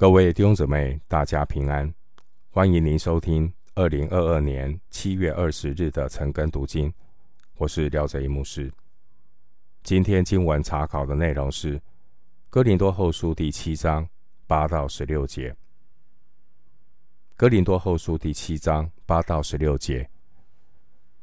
[0.00, 1.92] 各位弟兄姊妹，大家平安！
[2.48, 6.90] 欢迎您收听二零二二年七月二十日的晨更读经。
[7.58, 8.72] 我是廖哲一牧师。
[9.82, 11.76] 今天经文查考的内容是
[12.48, 14.08] 《哥林多后书》第七章
[14.46, 15.50] 八到十六节。
[17.36, 20.08] 《哥林多后书》第七章八到十六节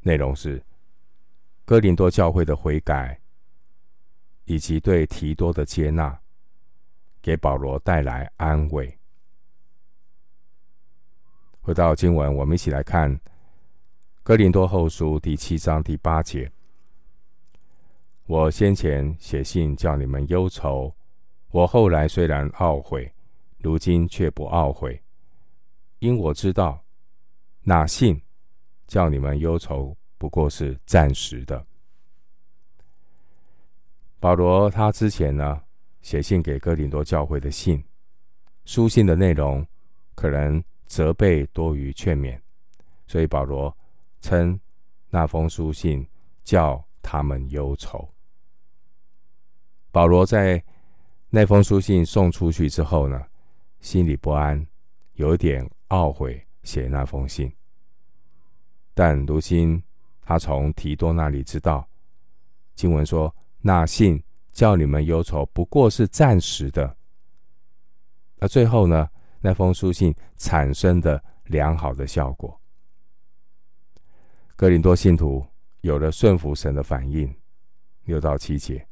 [0.01, 0.63] 内容是
[1.65, 3.19] 哥林多教会的悔改，
[4.45, 6.15] 以及对提多的接纳。
[7.27, 8.97] 给保罗带来安慰。
[11.59, 13.13] 回到经文，我们一起来看
[14.23, 16.49] 《哥林多后书》第七章第八节。
[18.27, 20.95] 我先前写信叫你们忧愁，
[21.51, 23.13] 我后来虽然懊悔，
[23.57, 25.03] 如今却不懊悔，
[25.99, 26.81] 因我知道
[27.61, 28.21] 那信
[28.87, 31.67] 叫你们忧愁不过是暂时的。
[34.17, 35.61] 保罗他之前呢，
[36.07, 37.83] 写信给哥林多教会的信，
[38.63, 39.67] 书信的内容
[40.15, 42.39] 可能责备多于劝勉，
[43.07, 43.77] 所以保罗
[44.21, 44.57] 称
[45.09, 46.07] 那封书信
[46.45, 48.09] 叫他们忧愁。
[49.91, 50.63] 保罗在
[51.29, 53.21] 那封书信送出去之后呢，
[53.81, 54.65] 心里不安，
[55.15, 57.51] 有点懊悔写那封信。
[58.93, 59.83] 但如今
[60.21, 61.85] 他从提多那里知道，
[62.75, 64.23] 经文说那信。
[64.57, 66.97] 叫你们忧愁，不过是暂时的。
[68.39, 69.07] 而最后呢，
[69.39, 72.59] 那封书信产生的良好的效果，
[74.55, 75.45] 哥林多信徒
[75.81, 77.31] 有了顺服神的反应，
[78.05, 78.83] 六到七节。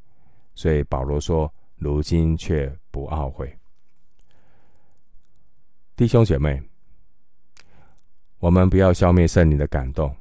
[0.54, 3.52] 所以保罗说：“如今却不懊悔。”
[5.98, 6.62] 弟兄姐妹，
[8.38, 10.16] 我们不要消灭圣灵的感动。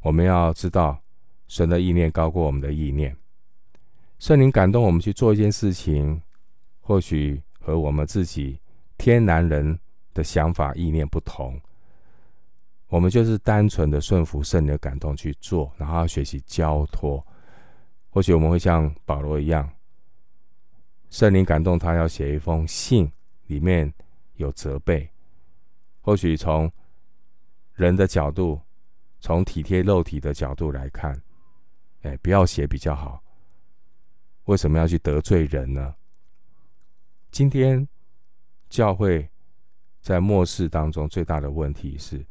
[0.00, 1.00] 我们要知道，
[1.46, 3.16] 神的意念高过我们的意念。
[4.20, 6.20] 圣灵感动我们去做一件事情，
[6.82, 8.60] 或许和我们自己
[8.98, 9.80] 天然人
[10.12, 11.58] 的想法意念不同。
[12.88, 17.26] 我们就是单纯的顺服圣灵的感动去做，然后要学习交托。
[18.10, 19.66] 或许我们会像保罗一样，
[21.08, 23.10] 圣灵感动他要写一封信，
[23.46, 23.90] 里面
[24.34, 25.08] 有责备。
[26.02, 26.70] 或许从
[27.72, 28.60] 人的角度，
[29.18, 31.18] 从体贴肉体的角度来看，
[32.02, 33.22] 哎，不要写比较好。
[34.44, 35.94] 为什么要去得罪人呢？
[37.30, 37.86] 今天
[38.68, 39.28] 教会
[40.00, 42.24] 在末世当中最大的问题是，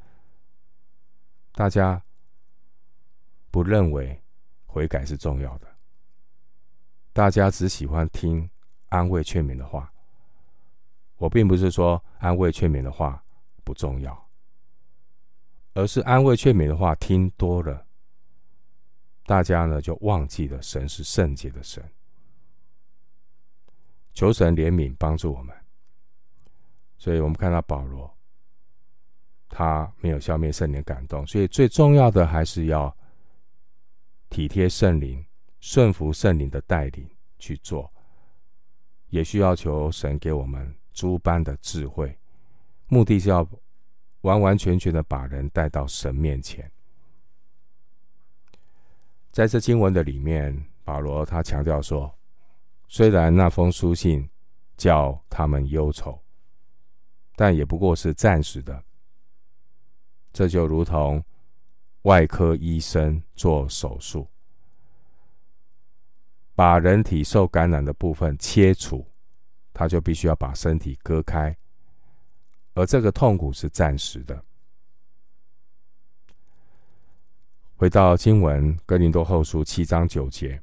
[1.54, 2.02] 大家
[3.50, 4.22] 不认为
[4.66, 5.68] 悔改是重要的，
[7.14, 8.50] 大家只喜欢听
[8.90, 9.92] 安慰劝勉的话。
[11.18, 13.24] 我并不是说安慰劝勉的话
[13.64, 14.30] 不重要，
[15.74, 17.86] 而是安慰劝勉的话听多了，
[19.30, 21.88] 大家呢就忘记了神是圣洁的神。
[24.12, 25.56] 求神怜悯帮助我们，
[26.98, 28.12] 所以我们看到保罗，
[29.48, 32.98] 他没有消灭圣灵感动，所以最重要的还是要
[34.32, 35.24] 体贴圣灵、
[35.60, 37.08] 顺服圣灵的带领
[37.38, 37.94] 去做，
[39.10, 42.18] 也需要求神给我们诸般的智慧，
[42.88, 43.48] 目的是要
[44.22, 46.70] 完完全全的把人带到神面前。
[49.40, 52.14] 在这经文的里面，保罗他强调说。
[52.90, 54.30] 虽然那封书信
[54.76, 56.22] 叫他们忧愁，
[57.38, 58.84] 但也不过是暂时的。
[60.34, 61.24] 这就如同
[62.02, 64.28] 外科医生做手术，
[66.54, 69.08] 把人体受感染的部分切除，
[69.72, 71.56] 他就必须要把身体割开，
[72.74, 74.44] 而这个痛苦是暂时的。
[77.80, 80.62] 回到经文，哥林多后书七章九节。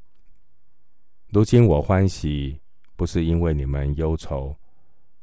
[1.30, 2.60] 如今我欢喜，
[2.94, 4.54] 不是因为你们忧愁，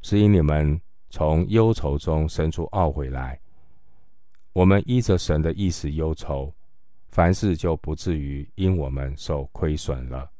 [0.01, 0.81] 是因你们
[1.11, 3.39] 从忧愁中生出懊悔来。
[4.53, 6.51] 我们依着神的意思忧愁，
[7.09, 10.31] 凡事就不至于因我们受亏损了。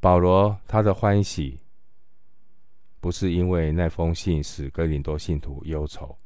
[0.00, 1.60] 保罗他的欢喜，
[2.98, 6.18] 不是因为那封信使哥林多信徒忧愁，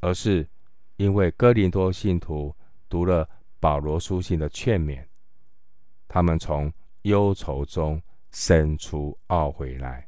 [0.00, 0.48] 而是
[0.96, 2.54] 因为哥林多信徒
[2.88, 3.28] 读了
[3.60, 5.04] 保罗书信的劝勉。
[6.06, 8.00] 他们从忧愁中
[8.30, 10.06] 生出懊悔来，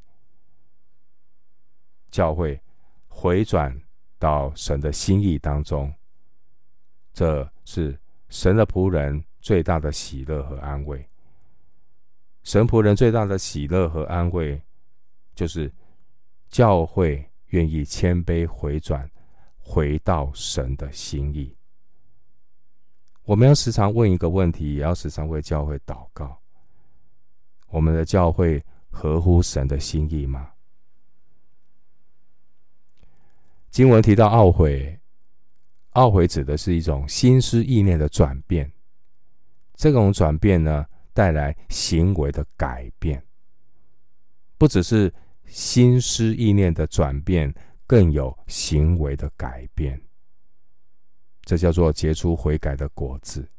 [2.09, 2.59] 教会
[3.07, 3.77] 回转
[4.17, 5.93] 到神的心意当中，
[7.13, 7.99] 这是
[8.29, 11.05] 神的仆人最大的喜乐和安慰。
[12.43, 14.61] 神仆人最大的喜乐和安慰，
[15.35, 15.69] 就是
[16.47, 19.09] 教会愿意谦卑回转，
[19.67, 21.53] 回到神的心意。
[23.23, 26.39] 我们要时常问一个问题，也要时常为教会祷告。
[27.67, 30.49] 我们的教会合乎神的心意吗？
[33.69, 34.97] 经文提到懊悔，
[35.91, 38.71] 懊悔指的是一种心思意念的转变。
[39.75, 43.21] 这种转变呢，带来行为的改变，
[44.57, 45.13] 不只是
[45.45, 47.53] 心思意念的转变，
[47.87, 49.99] 更有行为的改变。
[51.41, 53.49] 这叫做结出悔改的果子。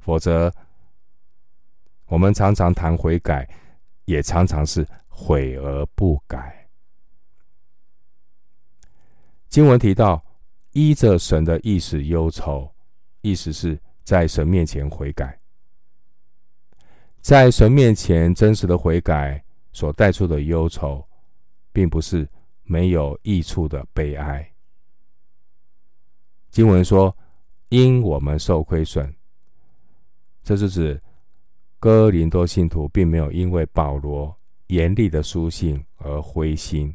[0.00, 0.52] 否则，
[2.06, 3.48] 我们常常谈悔改，
[4.04, 6.68] 也常常是悔而不改。
[9.48, 10.24] 经文提到，
[10.72, 12.74] 依着神的意思忧愁，
[13.20, 15.38] 意思是在神面前悔改，
[17.20, 21.06] 在神面前真实的悔改所带出的忧愁，
[21.70, 22.28] 并不是
[22.72, 24.50] 没有益处的悲哀。
[26.48, 27.14] 经文说，
[27.68, 29.14] 因我们受亏损，
[30.42, 31.02] 这是指
[31.78, 34.34] 哥林多信徒并没有因为保罗
[34.68, 36.94] 严厉的书信而灰心。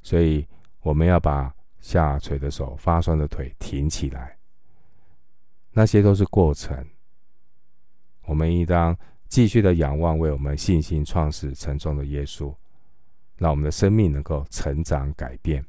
[0.00, 0.46] 所以，
[0.82, 4.38] 我们要把下垂的手、发酸的腿挺起来。
[5.72, 6.86] 那些都是过程。
[8.26, 8.96] 我们应当
[9.28, 12.54] 继续的仰望为我们信心创始成终的耶稣，
[13.38, 15.64] 让我们的生命能够成长改变。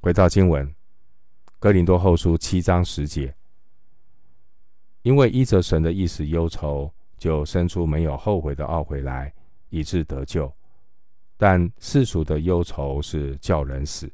[0.00, 0.66] 回到经文，
[1.58, 3.34] 《哥林多后书》七章十节，
[5.02, 9.32] 因为依着神的意思忧愁，就生出没有后悔的懊悔来，
[9.68, 10.50] 以致得救。
[11.36, 14.10] 但世俗的忧愁是叫人死。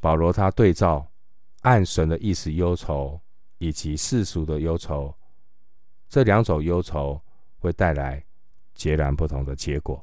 [0.00, 1.08] 保罗他对照
[1.62, 3.20] 按神的意思忧愁
[3.58, 5.14] 以及世俗的忧愁，
[6.08, 7.20] 这两种忧愁
[7.58, 8.24] 会带来
[8.80, 10.02] 截然不同的结果。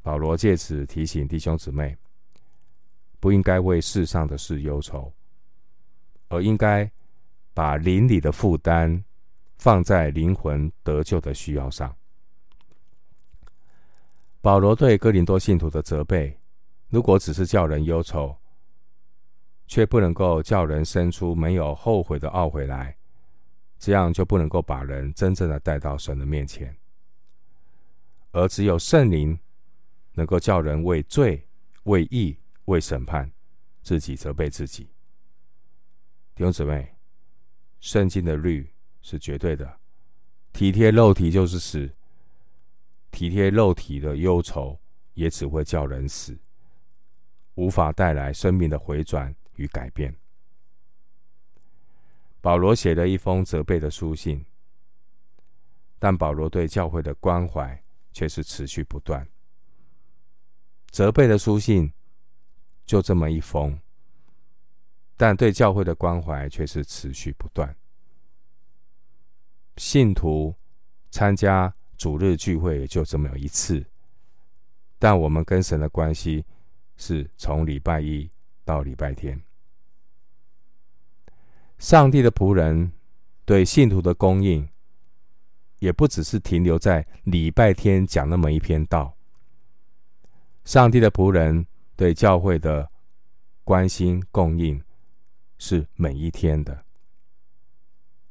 [0.00, 1.94] 保罗借此提醒弟兄姊妹，
[3.20, 5.12] 不应该为世上的事忧愁，
[6.28, 6.90] 而应该
[7.52, 9.04] 把邻里的负担
[9.58, 11.94] 放在灵魂得救的需要上。
[14.40, 16.34] 保罗对哥林多信徒的责备，
[16.88, 18.34] 如果只是叫人忧愁，
[19.66, 22.96] 却不能够叫人生出没有后悔的懊悔来，
[23.78, 26.74] 这样就不能够把人真正的带到神的面前。
[28.32, 29.38] 而只有圣灵
[30.14, 31.46] 能够叫人为罪、
[31.84, 33.30] 为义、为审判，
[33.82, 34.84] 自己责备自己。
[36.34, 36.94] 弟兄姊妹，
[37.80, 38.70] 圣经的律
[39.02, 39.78] 是绝对的，
[40.52, 41.90] 体贴肉体就是死。
[43.10, 44.80] 体贴肉体的忧愁，
[45.12, 46.38] 也只会叫人死，
[47.56, 50.16] 无法带来生命的回转与改变。
[52.40, 54.46] 保罗写了一封责备的书信，
[55.98, 59.26] 但保罗对教会的关怀却是持续不断。
[60.90, 61.92] 责备的书信
[62.84, 63.78] 就这么一封，
[65.16, 67.74] 但对教会的关怀却是持续不断。
[69.76, 70.54] 信徒
[71.10, 71.74] 参加。
[71.98, 73.84] 主日聚会也就这么一次，
[74.98, 76.44] 但我们跟神的关系
[76.96, 78.28] 是从礼拜一
[78.64, 79.40] 到礼拜天。
[81.78, 82.90] 上帝的仆人
[83.44, 84.68] 对信徒的供应，
[85.82, 89.16] 也不只是停留在礼拜天讲那么一篇道。
[90.64, 92.88] 上帝的仆人对教会的
[93.64, 94.80] 关心供应，
[95.58, 96.84] 是每一天的。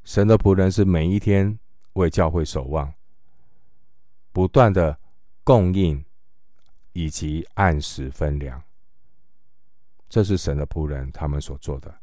[0.06, 1.60] 神的仆人是每一天
[1.94, 2.94] 为教会守望。
[4.32, 4.98] 不断的
[5.44, 6.06] 供应
[6.94, 8.64] 以及按时分粮，
[10.08, 11.94] 这是神的仆人他们所做的。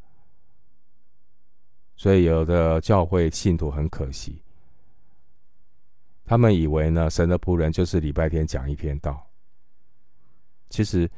[1.97, 4.43] 所以有的教会信徒很可惜，
[6.28, 9.26] 他们以为呢，神的仆人就是礼拜天讲一篇道。
[10.68, 11.11] 其实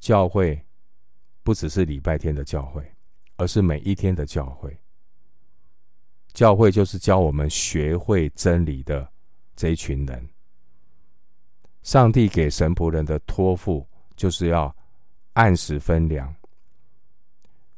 [0.00, 0.60] 教会
[1.44, 2.84] 不只是礼拜天的教会，
[3.36, 4.76] 而是每一天的教会。
[6.32, 9.08] 教会就是教我们学会真理的。
[9.54, 10.28] 这一群人，
[11.84, 13.86] 上帝给神仆人的托付，
[14.16, 14.74] 就是要
[15.34, 16.34] 按时分粮，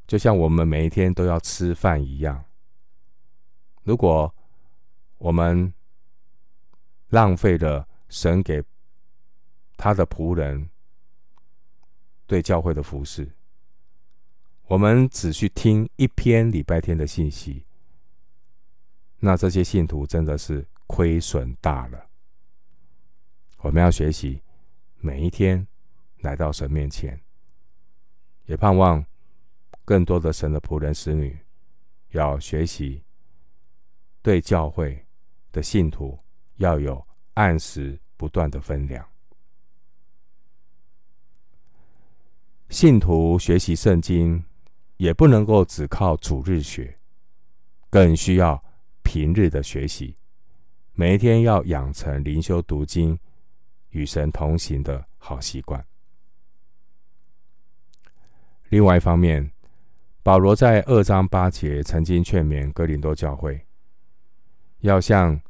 [0.06, 2.42] 就像我们每一天都要吃饭一样。
[3.82, 4.34] 如果
[5.18, 5.70] 我们
[7.08, 8.62] 浪费了神给
[9.76, 10.68] 他的仆人
[12.26, 13.30] 对教会的服侍，
[14.66, 17.64] 我们只去听一篇礼拜天的信息，
[19.18, 20.66] 那这些信徒真的是。
[20.88, 22.06] 亏损大了。
[23.56, 24.40] 我们要学习
[25.00, 25.66] 每一天
[26.20, 27.20] 来到神面前，
[28.44, 29.04] 也盼望
[29.84, 31.36] 更多的神的仆人、使女
[32.10, 33.02] 要学习
[34.22, 35.04] 对教会
[35.50, 36.16] 的信徒
[36.56, 39.06] 要有按时不断的分量。
[42.68, 44.44] 信徒学习圣经
[44.96, 46.98] 也不能够只靠主日学，
[47.88, 48.62] 更需要
[49.02, 50.16] 平日的学习，
[50.92, 53.18] 每一天要养成灵修读经、
[53.90, 55.84] 与神同行的好习惯。
[58.70, 59.48] 另外一方面，
[60.24, 63.64] 保罗在二章八节曾经劝勉哥林多教会，
[64.80, 65.40] 要向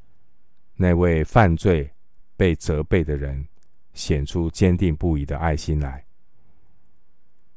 [0.77, 1.91] 那位犯罪
[2.37, 3.47] 被责备的人
[3.95, 6.05] 显出坚定不移的爱心来。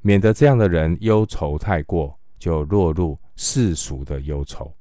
[0.01, 4.73] 免得这样的人忧愁太过，就落入世俗的忧愁。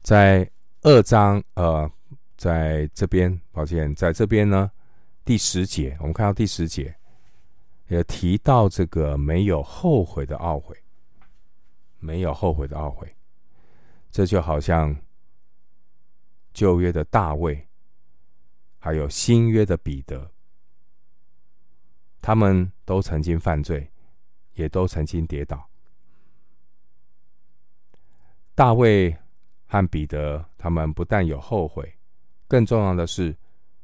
[0.00, 0.48] 在
[0.82, 1.90] 二章，呃，
[2.36, 4.70] 在这边，抱歉，在这边呢，
[5.24, 6.94] 第十节，我们看到第十节
[7.88, 10.76] 也提到这个没有后悔的懊悔，
[11.98, 13.12] 没有后悔的懊悔，
[14.10, 14.96] 这就好像
[16.52, 17.68] 旧约的大卫，
[18.78, 20.30] 还有新约的彼得。
[22.20, 23.90] 他们都曾经犯罪，
[24.54, 25.68] 也都曾经跌倒。
[28.54, 29.16] 大卫
[29.66, 31.96] 和彼得，他们不但有后悔，
[32.46, 33.36] 更重要的是，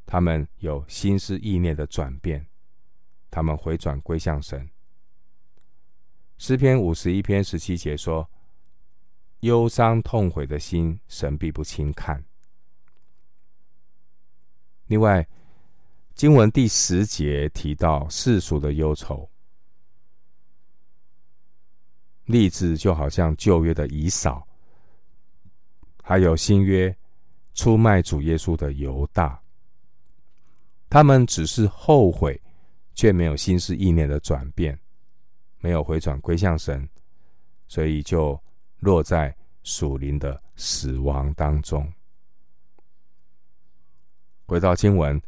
[0.07, 2.47] 他们有心思意念的转变，
[3.31, 4.69] 他们回转归向神。
[6.37, 8.31] 诗篇五十一篇十七节说
[9.41, 12.23] ：“忧伤痛悔的心，神必不轻看。”
[14.89, 15.27] 另外。
[16.15, 19.31] 经文第十节提到世俗的忧愁，
[22.25, 24.45] 例子就好像旧约的以扫，
[26.03, 26.93] 还有新约
[27.55, 29.41] 出卖主耶稣的犹大，
[30.91, 32.43] 他们只是后悔，
[32.97, 34.77] 却没有心思意念的转变，
[35.61, 36.89] 没有回转归向神，
[37.69, 38.37] 所以就
[38.81, 41.89] 落在属灵的死亡当中。
[44.49, 45.21] 回到经文。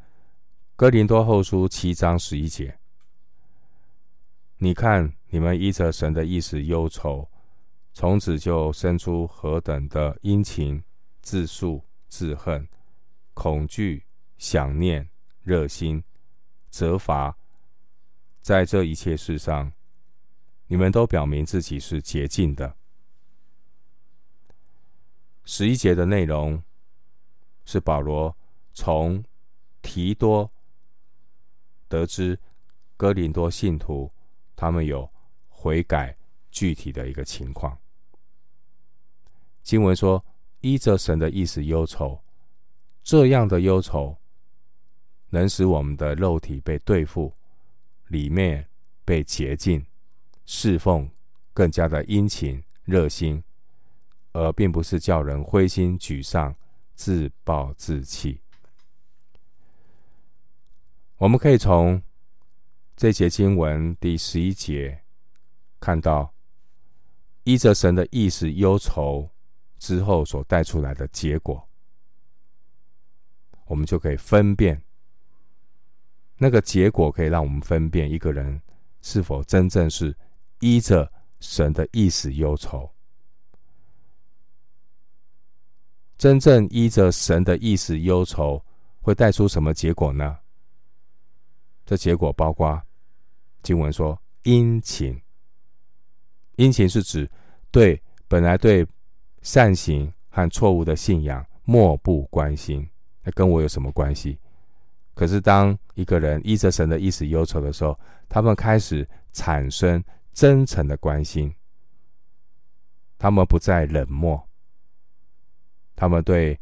[0.77, 2.79] 哥林多后书七章十一节，
[4.57, 7.31] 你看你们依着神的意思忧愁，
[7.93, 10.83] 从此就生出何等的殷勤、
[11.21, 12.67] 自诉、自恨、
[13.35, 14.07] 恐惧、
[14.39, 15.07] 想念、
[15.43, 16.03] 热心、
[16.71, 17.37] 责罚，
[18.41, 19.71] 在这一切事上，
[20.67, 22.75] 你们都表明自己是洁净的。
[25.45, 26.63] 十一节的内容
[27.67, 28.35] 是保罗
[28.81, 29.23] 从
[29.83, 30.51] 提多。
[31.87, 32.39] 得知
[32.97, 34.11] 哥林多信徒
[34.57, 35.07] 他们有
[35.51, 36.17] 悔改
[36.51, 37.77] 具体的一个情况。
[39.63, 40.25] 经文说
[40.63, 42.23] ：“依着神的意思忧愁，
[43.03, 44.17] 这样的忧愁
[45.29, 47.35] 能使我们的肉体被对付，
[48.07, 48.67] 里面
[49.05, 49.85] 被洁净，
[50.47, 51.11] 侍奉
[51.53, 53.45] 更加的殷勤热心，
[54.33, 56.57] 而并不是叫人灰心沮丧、
[56.95, 58.41] 自暴自弃。”
[61.21, 62.03] 我们可以从
[62.97, 65.03] 这节经文第十一节
[65.79, 66.33] 看到，
[67.45, 69.29] 依着神的意思忧愁
[69.79, 71.69] 之后所带出来的结果，
[73.67, 74.83] 我们就可以分辨
[76.39, 78.59] 那个结果，可以让我们分辨一个人
[79.03, 80.17] 是否真正是
[80.61, 82.91] 依着神的意思忧愁。
[86.17, 88.65] 真正依着神的意思忧愁，
[89.03, 90.39] 会带出什么结果呢？
[91.91, 92.81] 这结果包括
[93.65, 95.21] 经文说殷勤，
[96.55, 97.29] 殷勤是指
[97.73, 98.87] 对本来对
[99.43, 102.89] 善行和错误的信仰漠不关心，
[103.25, 104.39] 那跟我有什么关系？
[105.15, 110.01] 可是当一个人依着神的意思忧愁的时候，他们开始产生
[110.33, 111.53] 真诚的关心，
[113.19, 114.41] 他们不再冷漠，
[115.97, 116.57] 他们对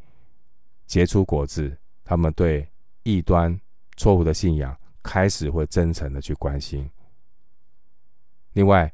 [0.87, 2.67] 结出果子，他们对
[3.03, 3.61] 异端
[3.99, 4.75] 错误的信仰。
[5.09, 6.87] 开始会真诚的去关心。
[8.53, 8.93] 另外，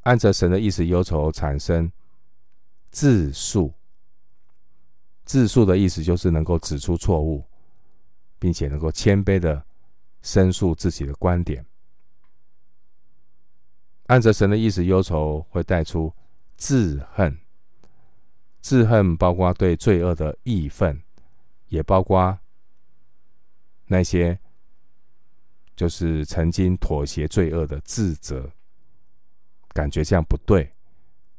[0.00, 1.88] 按着神的意思忧愁产生
[2.90, 3.72] 自诉，
[5.24, 7.44] 自诉的意思就是能够指出错误，
[8.40, 9.64] 并且能够谦卑的
[10.22, 11.64] 申诉自己的观点。
[14.08, 16.12] 按着神的意思忧愁会带出
[16.56, 17.38] 自恨，
[18.60, 21.00] 自恨包括对罪恶的义愤，
[21.68, 22.36] 也包括
[23.86, 24.36] 那些。
[25.80, 28.46] 就是曾经妥协罪恶的自责，
[29.68, 30.70] 感觉这样不对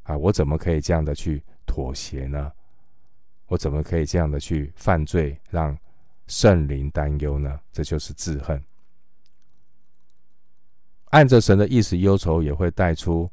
[0.01, 0.17] 啊！
[0.17, 2.51] 我怎么可以这样的去妥协呢？
[3.45, 5.77] 我怎么可以这样的去犯罪，让
[6.25, 7.59] 圣灵担忧呢？
[7.71, 8.59] 这就是自恨。
[11.11, 13.29] 按着神的意思忧愁，也会带出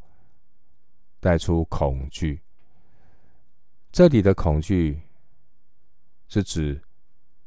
[1.20, 2.38] 带出恐惧。
[3.90, 5.00] 这里的恐惧
[6.28, 6.78] 是指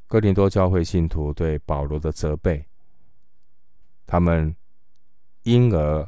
[0.08, 2.66] 哥林多教会信徒对保罗的责备。
[4.12, 4.54] 他们
[5.44, 6.06] 因而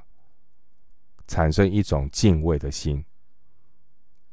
[1.26, 3.02] 产生一种敬畏的心，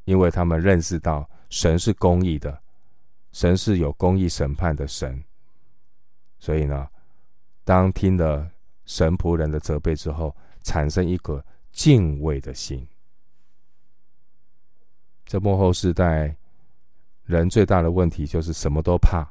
[0.07, 2.61] 因为他们认识到神是公义的，
[3.31, 5.23] 神是有公义审判的神。
[6.41, 6.89] 所以呢，
[7.63, 8.51] 当听了
[8.87, 12.85] 神仆人的责备之后，产生一个敬畏的心。
[15.25, 16.35] 这幕后世代
[17.23, 19.25] 人最大的问题就是什么都怕，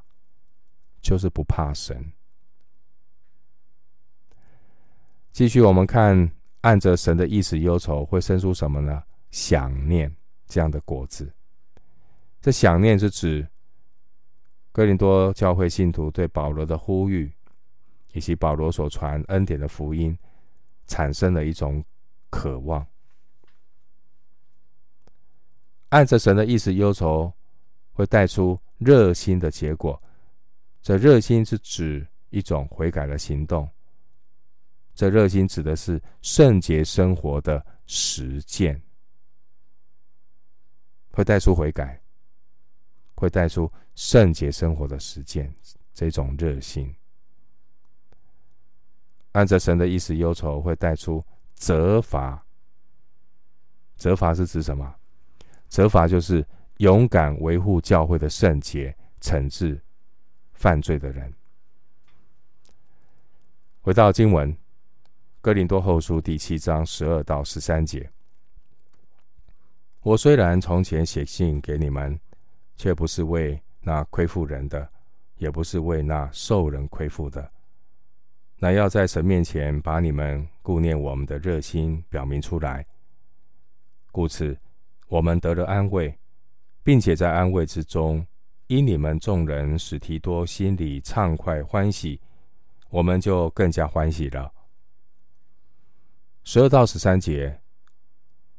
[1.02, 2.14] 就是不怕神。
[5.40, 6.30] 继续我们看，
[6.60, 9.02] 按着神的意思忧愁，会生出什么呢？
[9.32, 10.14] 想念
[10.48, 11.32] 这样的果子。
[12.42, 13.48] 这想念是指
[14.74, 17.32] 哥林多教会信徒对保罗的呼吁，
[18.12, 20.14] 以及保罗所传恩典的福音，
[20.88, 21.82] 产生了一种
[22.30, 22.86] 渴望。
[25.88, 27.32] 按着神的意思忧愁，
[27.94, 30.04] 会带出热心的结果。
[30.82, 33.66] 这热心是指一种悔改的行动。
[35.00, 38.82] 这热心指的是圣洁生活的实践，
[41.12, 41.98] 会带出悔改，
[43.16, 45.56] 会带出圣洁生活的实践。
[45.94, 46.94] 这种热心，
[49.32, 52.46] 按着神的意思忧愁，会带出责罚。
[53.96, 54.94] 责罚是指什么？
[55.70, 56.46] 责罚就是
[56.80, 59.82] 勇敢维护教会的圣洁，惩治
[60.52, 61.34] 犯罪的人。
[63.80, 64.54] 回到经文，
[65.42, 68.10] 《哥林多后书》第七章十二到十三节：
[70.02, 72.20] 我虽然从前写信给你们，
[72.76, 74.86] 却不是为那亏负人的，
[75.38, 77.50] 也不是为那受人亏负的，
[78.58, 82.86] 乃要在神面前把你们顾念我们的热心表明出来。
[84.12, 84.58] 故此。
[85.08, 86.16] 我们得了安慰，
[86.84, 88.24] 并且在安慰之中，
[88.68, 92.22] 因你们众人使提多心里畅快欢喜，
[92.92, 94.54] 我们就更加欢喜了。
[96.52, 97.62] 十二到十三节，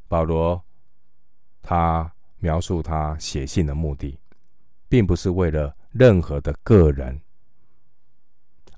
[0.06, 0.64] 保罗
[1.60, 4.16] 他描述他写信的目的，
[4.88, 7.20] 并不是为了任何的个人，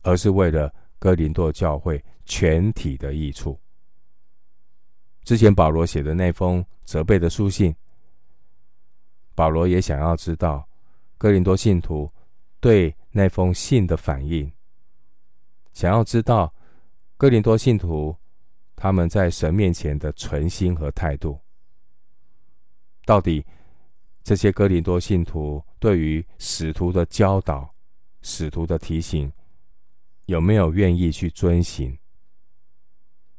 [0.01, 3.61] 而是为了哥林多教会全体的益处。
[5.25, 7.77] 之前保罗写的那封责备的书信，
[9.35, 10.67] 保罗也想要知道
[11.19, 12.11] 哥林多信徒
[12.61, 14.51] 对那封信的反应，
[15.75, 16.51] 想要知道
[17.19, 18.17] 哥林多信徒
[18.75, 21.39] 他们在神面前的存心和态度。
[23.05, 23.45] 到底
[24.23, 27.75] 这些哥林多信徒对于使徒的教导、
[28.21, 29.33] 使徒的提醒，
[30.27, 31.99] 有没有愿意去遵行？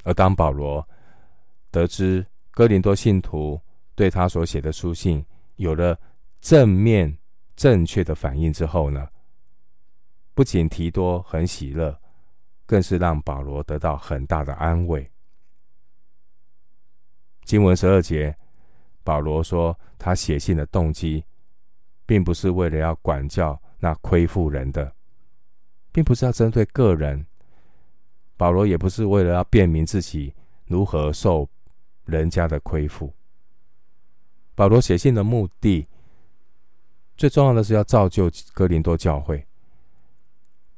[0.03, 0.85] 而当保罗
[1.71, 3.59] 得知哥林多信徒
[3.95, 5.97] 对他所写的书信有了
[6.41, 7.17] 正面
[7.55, 9.07] 正确的反应之后呢，
[10.33, 11.97] 不仅提多很喜乐，
[12.65, 15.09] 更是让保罗得到很大的安慰。
[17.43, 18.35] 经文十二节，
[19.03, 21.23] 保罗说他写信的动机，
[22.05, 24.93] 并不是为了要管教那亏负人的，
[25.91, 27.25] 并不是要针对个人。
[28.35, 30.33] 保罗也不是为了要辩明自己
[30.65, 31.49] 如何受。
[32.05, 33.13] 人家的亏负，
[34.55, 35.87] 保罗写信的目的，
[37.15, 39.47] 最重要的是要造就哥林多教会。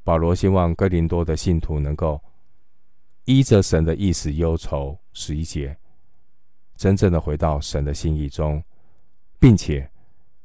[0.04, 2.22] 保罗希望哥林多的信徒能够
[3.24, 5.76] 依着神的意思忧愁，十一节，
[6.76, 8.62] 真正的回到神的心意中，
[9.38, 9.90] 并且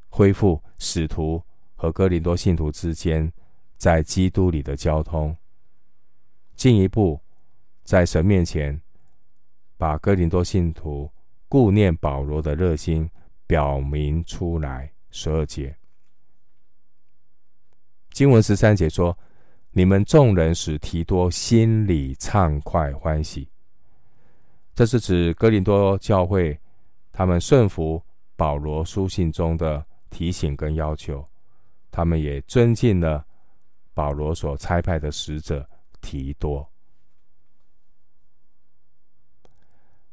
[0.10, 1.41] 恢复使徒
[1.76, 3.32] 和哥林多信徒之间
[3.78, 5.36] 在基督里的交通，
[6.56, 7.20] 进一步
[7.84, 8.82] 在神面前。
[9.78, 11.10] 把哥林多信徒
[11.50, 13.10] 顾念保罗的热心
[13.48, 14.91] 表明出来。
[15.10, 15.76] 十二节
[18.12, 19.17] 经文十三节说
[19.74, 23.50] ：“你们众人使提多心里畅快欢喜。”
[24.73, 26.57] 这是指哥林多教会
[27.12, 28.01] 他们顺服
[28.36, 31.23] 保罗书信中的提醒跟要求，
[31.91, 33.25] 他们也尊敬了
[33.93, 35.67] 保罗所差派的使者
[36.01, 36.67] 提多。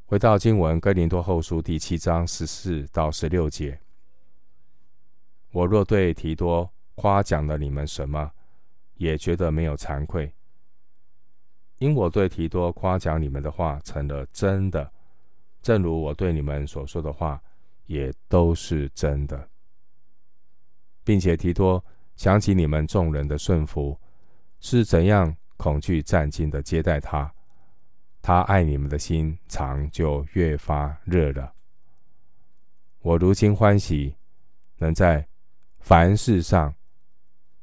[0.05, 3.79] 回到经文，哥林多后书第七章十四到十六节。
[5.51, 8.31] 我若对提多夸奖了你们什么，
[8.95, 10.33] 也觉得没有惭愧，
[11.79, 14.93] 因我对提多夸奖你们的话成了真的，
[15.63, 17.41] 正如我对你们所说的话
[17.87, 19.49] 也都是真的，
[21.05, 21.85] 并且提多
[22.17, 23.99] 想起你们众人的顺服，
[24.61, 27.33] 是怎样恐惧战兢的接待他。
[28.21, 31.55] 他爱你们的心肠就越发热了。
[33.01, 34.17] 我如今欢喜，
[34.79, 35.27] 能在
[35.79, 36.75] 凡事上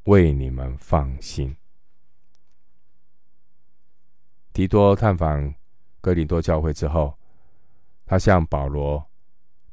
[0.06, 1.56] 为你们放心。
[4.56, 5.54] 提多探访
[6.00, 7.14] 哥林多教会之后，
[8.06, 9.06] 他向保罗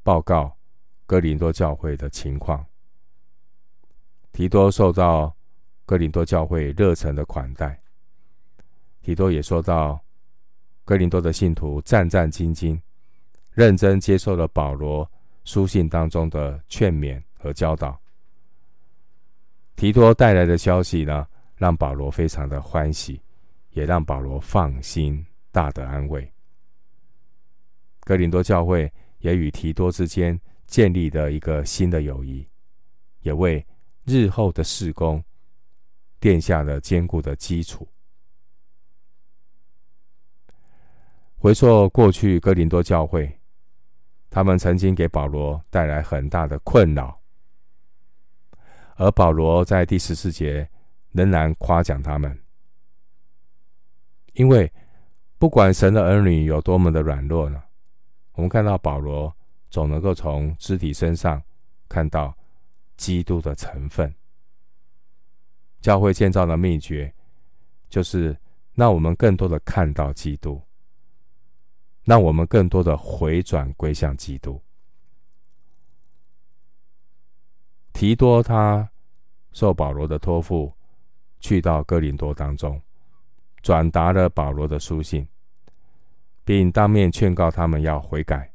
[0.03, 0.57] 报告
[1.07, 2.67] 哥林多教会的情况。
[4.33, 5.33] 提多受到
[5.87, 7.81] 哥林多教会热诚的款待，
[9.03, 10.01] 提多也说到
[10.85, 12.77] 哥林多的信徒战战兢兢，
[13.53, 15.09] 认真接受了保罗
[15.45, 17.97] 书信当中的劝勉和教导。
[19.77, 23.23] 提多带来的消息呢，让保罗非常的欢喜，
[23.73, 26.33] 也让保罗放心，大得安慰。
[28.01, 32.49] 哥林多教会也与提多之间建立了一个新的友谊，
[33.21, 33.65] 也为
[34.05, 35.23] 日后的事工
[36.21, 37.87] 奠下了坚固的基础。
[41.37, 43.39] 回溯过去，哥林多教会，
[44.31, 47.21] 他们曾经给保罗带来很大的困扰，
[48.97, 50.69] 而保罗在第十四节
[51.11, 52.42] 仍然夸奖他们，
[54.33, 54.73] 因为
[55.39, 57.63] 不管神的儿女有多么的软弱呢，
[58.33, 59.35] 我们看到保罗
[59.71, 61.43] 总能够从肢体身上
[61.89, 62.35] 看到。
[62.95, 64.15] 基督的成分，
[65.81, 67.13] 教会建造的秘诀，
[67.89, 68.37] 就是
[68.75, 70.63] 让我们更多的看到基督，
[72.05, 74.63] 让我们更多的回转归向基督。
[77.93, 78.89] 提多他
[79.51, 80.73] 受保罗的托付，
[81.41, 82.81] 去到哥林多当中，
[83.63, 85.27] 转达了保罗的书信，
[86.45, 88.53] 并当面劝告他们要悔改。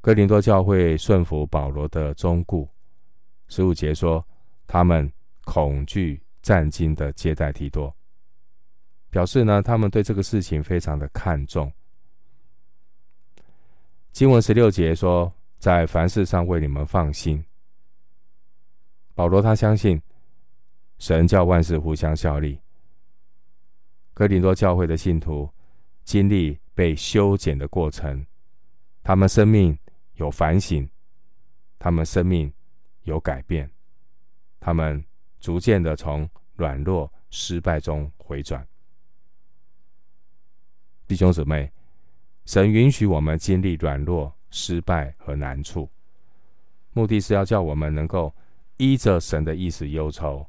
[0.00, 2.68] 哥林多教会顺服保罗的忠告，
[3.48, 4.24] 十五节说，
[4.66, 5.10] 他们
[5.44, 7.94] 恐惧战兢的接待提多，
[9.10, 11.70] 表示呢，他们对这个事情非常的看重。
[14.10, 17.44] 经文十六节说，在凡事上为你们放心。
[19.14, 20.00] 保罗他相信
[20.98, 22.58] 神叫万事互相效力。
[24.20, 25.48] 哥林多教会的信徒
[26.04, 28.26] 经历被修剪的过程，
[29.02, 29.74] 他们生命。
[30.16, 30.86] 有反省，
[31.78, 32.52] 他们生命
[33.04, 33.70] 有改变，
[34.60, 35.02] 他们
[35.38, 38.68] 逐渐的从软弱、失败中回转。
[41.08, 41.72] 弟兄姊妹，
[42.44, 45.88] 神允许我们经历软弱、失败和难处，
[46.92, 48.30] 目的是要叫我们能够
[48.76, 50.46] 依着神的意思忧愁，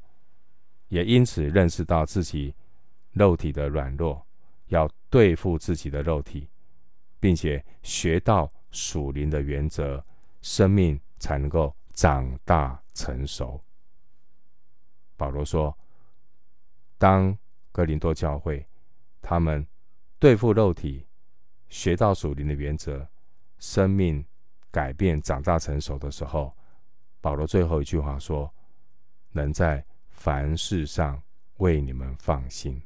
[0.90, 2.54] 也因此认识到自己
[3.12, 4.26] 肉体的软弱，
[4.68, 6.50] 要对付自己的肉体，
[7.20, 8.52] 并且学到。
[8.74, 10.02] 属灵的原则，
[10.42, 13.62] 生命才能够长大成熟。
[15.18, 15.78] 保罗说
[16.98, 17.38] ：“当
[17.74, 18.66] 哥林多教会
[19.22, 19.68] 他们
[20.20, 21.06] 对付肉体，
[21.68, 23.06] 学到属灵的原则，
[23.60, 24.26] 生命
[24.72, 26.56] 改变、长大成熟的时候，
[27.20, 28.50] 保罗最后一句话说
[29.36, 31.22] ：‘能在凡事上
[31.58, 32.82] 为你们放心。’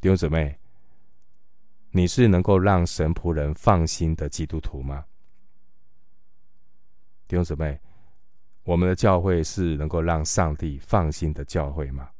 [0.00, 0.58] 弟兄姊妹。”
[1.90, 5.06] 你是能够让神仆人放心的基督徒吗？
[7.26, 7.80] 弟兄姊妹，
[8.62, 12.10] 我们的教会是能够让上帝放心的教会吗？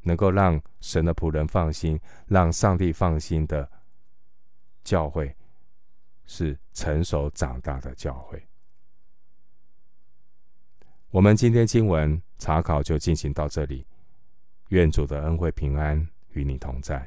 [0.00, 3.70] 能够让神的仆人放心、让上帝放心的
[4.82, 5.36] 教会，
[6.24, 8.42] 是成熟长大的教会。
[11.10, 13.86] 我们今天经文查考就进行到这里，
[14.72, 17.06] 愿主的恩惠平安与你同在。